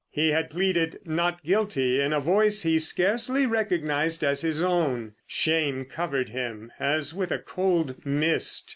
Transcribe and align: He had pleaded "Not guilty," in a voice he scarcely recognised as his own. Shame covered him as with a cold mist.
He 0.09 0.29
had 0.29 0.49
pleaded 0.49 0.97
"Not 1.05 1.43
guilty," 1.43 2.01
in 2.01 2.11
a 2.11 2.19
voice 2.19 2.63
he 2.63 2.79
scarcely 2.79 3.45
recognised 3.45 4.23
as 4.23 4.41
his 4.41 4.63
own. 4.63 5.13
Shame 5.27 5.85
covered 5.85 6.29
him 6.29 6.71
as 6.79 7.13
with 7.13 7.31
a 7.31 7.37
cold 7.37 8.03
mist. 8.03 8.67